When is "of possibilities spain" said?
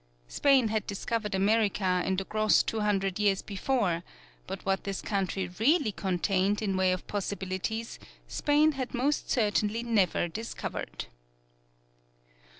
6.91-8.71